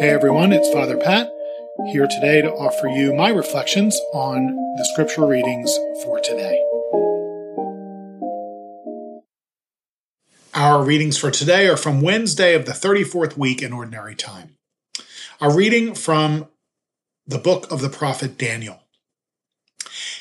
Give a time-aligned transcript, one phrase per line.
[0.00, 1.30] Hey everyone, it's Father Pat
[1.92, 6.60] here today to offer you my reflections on the scripture readings for today.
[10.52, 14.56] Our readings for today are from Wednesday of the 34th week in Ordinary Time.
[15.40, 16.48] A reading from
[17.24, 18.82] the book of the prophet Daniel.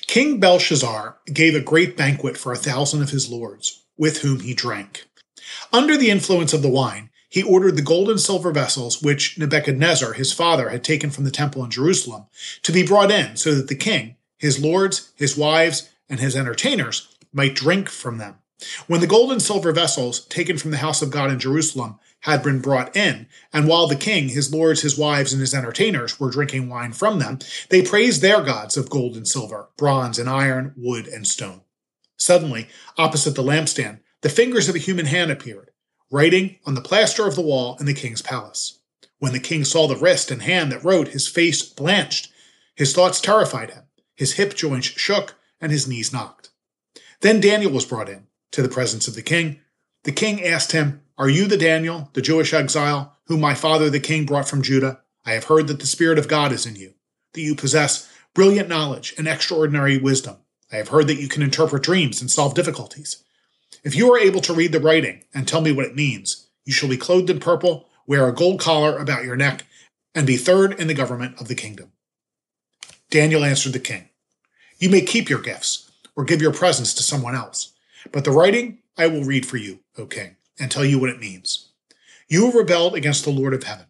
[0.05, 4.53] King Belshazzar gave a great banquet for a thousand of his lords, with whom he
[4.53, 5.07] drank.
[5.71, 10.13] Under the influence of the wine, he ordered the gold and silver vessels which Nebuchadnezzar,
[10.13, 12.27] his father, had taken from the temple in Jerusalem
[12.61, 17.07] to be brought in so that the king, his lords, his wives, and his entertainers
[17.33, 18.35] might drink from them.
[18.85, 22.43] When the gold and silver vessels taken from the house of God in Jerusalem had
[22.43, 26.29] been brought in, and while the king, his lords, his wives, and his entertainers were
[26.29, 27.39] drinking wine from them,
[27.69, 31.61] they praised their gods of gold and silver, bronze and iron, wood and stone.
[32.15, 35.71] Suddenly, opposite the lampstand, the fingers of a human hand appeared
[36.13, 38.77] writing on the plaster of the wall in the king's palace.
[39.17, 42.31] When the king saw the wrist and hand that wrote, his face blanched.
[42.75, 43.85] His thoughts terrified him.
[44.13, 46.51] His hip joints shook and his knees knocked.
[47.21, 49.61] Then Daniel was brought in to the presence of the king.
[50.03, 53.99] The king asked him, Are you the Daniel, the Jewish exile, whom my father the
[53.99, 54.99] king brought from Judah?
[55.25, 56.93] I have heard that the Spirit of God is in you,
[57.33, 60.35] that you possess brilliant knowledge and extraordinary wisdom.
[60.71, 63.23] I have heard that you can interpret dreams and solve difficulties.
[63.83, 66.73] If you are able to read the writing and tell me what it means, you
[66.73, 69.65] shall be clothed in purple, wear a gold collar about your neck,
[70.15, 71.91] and be third in the government of the kingdom.
[73.09, 74.09] Daniel answered the king,
[74.79, 77.73] You may keep your gifts, or give your presents to someone else,
[78.11, 81.19] but the writing I will read for you, O king, and tell you what it
[81.19, 81.69] means.
[82.27, 83.85] You rebelled against the Lord of heaven.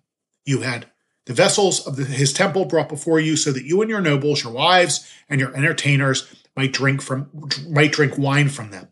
[0.46, 0.88] You had
[1.26, 4.44] the vessels of the, his temple brought before you so that you and your nobles,
[4.44, 7.30] your wives, and your entertainers might drink from
[7.70, 8.88] might drink wine from them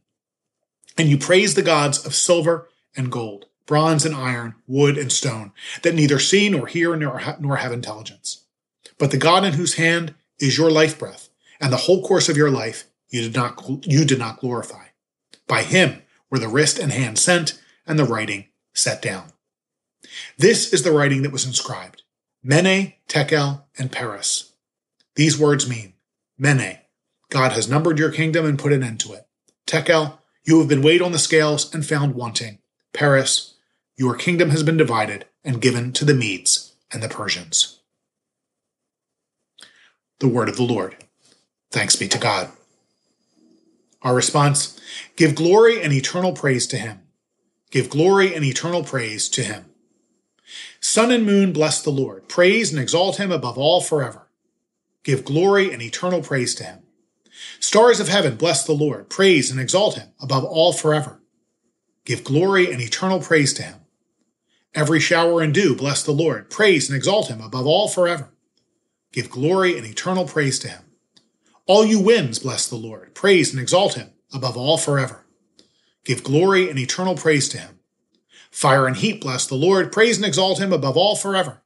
[0.97, 5.52] and you praise the gods of silver and gold, bronze and iron, wood and stone,
[5.84, 8.45] that neither see nor hear nor, nor have intelligence.
[8.97, 12.38] But the God in whose hand is your life breath, and the whole course of
[12.38, 14.85] your life you did not, you did not glorify.
[15.47, 19.34] By him were the wrist and hand sent, and the writing set down.
[20.38, 22.03] This is the writing that was inscribed
[22.44, 24.53] Mene, Tekel, and Peres.
[25.16, 25.94] These words mean
[26.38, 26.80] Mene,
[27.30, 29.28] God has numbered your kingdom and put an end to it.
[29.68, 30.19] Tekel,
[30.51, 32.59] you have been weighed on the scales and found wanting.
[32.91, 33.53] Peres,
[33.95, 37.79] your kingdom has been divided and given to the Medes and the Persians.
[40.19, 40.97] The word of the Lord.
[41.72, 42.50] Thanks be to God.
[44.01, 44.78] Our response
[45.16, 47.00] Give glory and eternal praise to him.
[47.69, 49.68] Give glory and eternal praise to him.
[50.81, 52.28] Sun and moon bless the Lord.
[52.28, 54.28] Praise and exalt him above all forever.
[55.06, 56.79] Give glory and eternal praise to him.
[57.59, 59.09] Stars of heaven, bless the Lord.
[59.09, 61.22] Praise and exalt him above all forever.
[62.06, 63.75] Give glory and eternal praise to him.
[64.74, 66.50] Every shower and dew, bless the Lord.
[66.50, 68.30] Praise and exalt him above all forever.
[69.12, 70.81] Give glory and eternal praise to him.
[71.68, 73.13] All you winds, bless the Lord.
[73.13, 75.25] Praise and exalt him above all forever.
[76.03, 77.80] Give glory and eternal praise to him.
[78.50, 79.91] Fire and heat, bless the Lord.
[79.91, 81.62] Praise and exalt him above all forever.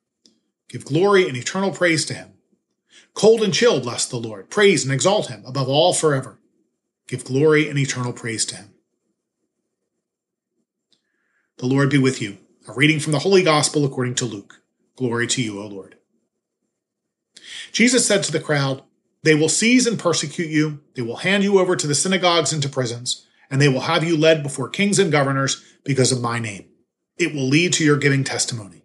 [0.68, 2.35] Give glory and eternal praise to him.
[3.14, 4.50] Cold and chill bless the Lord.
[4.50, 6.40] Praise and exalt him above all forever.
[7.08, 8.74] Give glory and eternal praise to him.
[11.58, 12.38] The Lord be with you.
[12.68, 14.62] A reading from the Holy Gospel according to Luke.
[14.96, 15.96] Glory to you, O Lord.
[17.72, 18.82] Jesus said to the crowd,
[19.24, 22.62] They will seize and persecute you, they will hand you over to the synagogues and
[22.64, 26.40] to prisons, and they will have you led before kings and governors because of my
[26.40, 26.66] name.
[27.18, 28.84] It will lead to your giving testimony.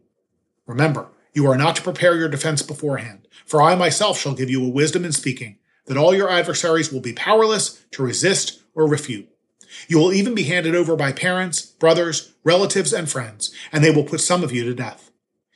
[0.67, 4.65] Remember, you are not to prepare your defense beforehand, for I myself shall give you
[4.65, 9.29] a wisdom in speaking, that all your adversaries will be powerless to resist or refute.
[9.89, 14.05] You will even be handed over by parents, brothers, relatives, and friends, and they will
[14.05, 15.11] put some of you to death.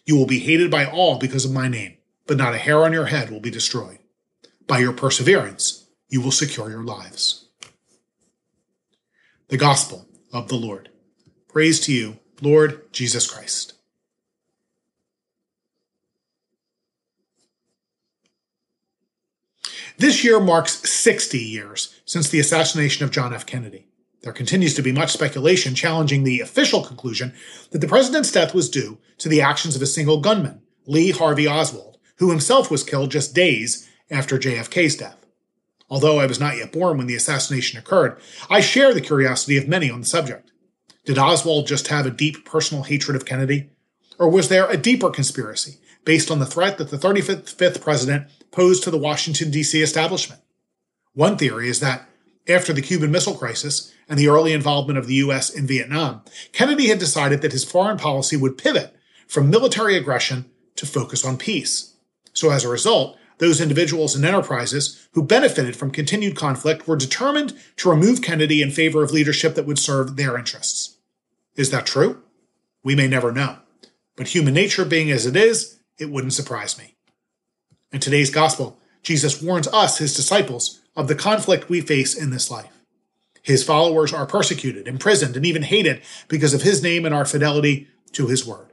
[0.06, 1.96] You will be hated by all because of my name,
[2.26, 3.98] but not a hair on your head will be destroyed.
[4.66, 7.48] By your perseverance, you will secure your lives.
[9.48, 10.90] The Gospel of the Lord.
[11.48, 13.74] Praise to you, Lord Jesus Christ.
[19.96, 23.46] This year marks 60 years since the assassination of John F.
[23.46, 23.86] Kennedy.
[24.22, 27.32] There continues to be much speculation challenging the official conclusion
[27.70, 31.46] that the president's death was due to the actions of a single gunman, Lee Harvey
[31.46, 35.24] Oswald, who himself was killed just days after JFK's death.
[35.88, 38.18] Although I was not yet born when the assassination occurred,
[38.50, 40.50] I share the curiosity of many on the subject.
[41.04, 43.70] Did Oswald just have a deep personal hatred of Kennedy?
[44.18, 48.84] Or was there a deeper conspiracy based on the threat that the 35th president posed
[48.84, 49.82] to the Washington, D.C.
[49.82, 50.40] establishment.
[51.12, 52.08] One theory is that
[52.48, 55.50] after the Cuban Missile Crisis and the early involvement of the U.S.
[55.50, 56.22] in Vietnam,
[56.52, 58.94] Kennedy had decided that his foreign policy would pivot
[59.26, 60.44] from military aggression
[60.76, 61.94] to focus on peace.
[62.32, 67.54] So as a result, those individuals and enterprises who benefited from continued conflict were determined
[67.78, 70.98] to remove Kennedy in favor of leadership that would serve their interests.
[71.56, 72.22] Is that true?
[72.84, 73.58] We may never know.
[74.16, 76.94] But human nature being as it is, it wouldn't surprise me.
[77.94, 82.50] In today's gospel, Jesus warns us, his disciples, of the conflict we face in this
[82.50, 82.80] life.
[83.40, 87.86] His followers are persecuted, imprisoned, and even hated because of his name and our fidelity
[88.10, 88.72] to his word.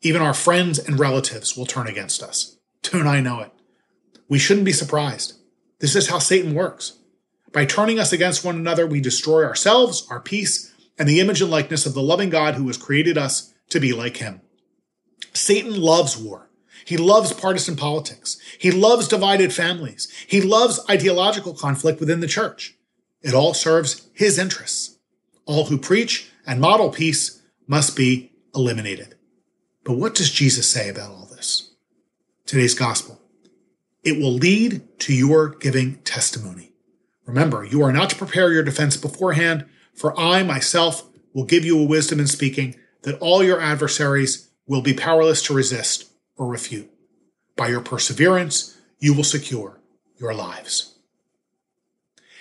[0.00, 2.56] Even our friends and relatives will turn against us.
[2.80, 3.52] Don't I know it?
[4.30, 5.34] We shouldn't be surprised.
[5.80, 6.96] This is how Satan works.
[7.52, 11.50] By turning us against one another, we destroy ourselves, our peace, and the image and
[11.50, 14.40] likeness of the loving God who has created us to be like him.
[15.34, 16.48] Satan loves war.
[16.84, 18.38] He loves partisan politics.
[18.58, 20.08] He loves divided families.
[20.26, 22.76] He loves ideological conflict within the church.
[23.22, 24.98] It all serves his interests.
[25.46, 29.14] All who preach and model peace must be eliminated.
[29.84, 31.74] But what does Jesus say about all this?
[32.46, 33.20] Today's gospel.
[34.02, 36.72] It will lead to your giving testimony.
[37.26, 39.64] Remember, you are not to prepare your defense beforehand,
[39.94, 44.82] for I myself will give you a wisdom in speaking that all your adversaries will
[44.82, 46.90] be powerless to resist or refute.
[47.56, 49.80] By your perseverance, you will secure
[50.18, 50.98] your lives.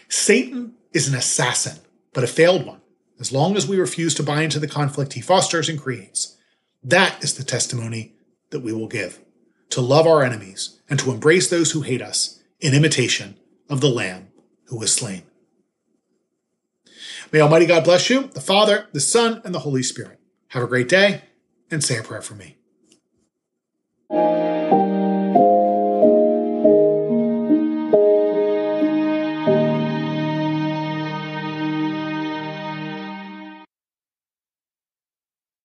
[0.07, 1.79] Satan is an assassin,
[2.13, 2.81] but a failed one,
[3.19, 6.37] as long as we refuse to buy into the conflict he fosters and creates.
[6.83, 8.13] That is the testimony
[8.51, 9.19] that we will give
[9.69, 13.37] to love our enemies and to embrace those who hate us in imitation
[13.69, 14.27] of the Lamb
[14.65, 15.23] who was slain.
[17.31, 20.19] May Almighty God bless you, the Father, the Son, and the Holy Spirit.
[20.49, 21.23] Have a great day
[21.71, 22.57] and say a prayer for me.
[24.13, 24.52] Thank you.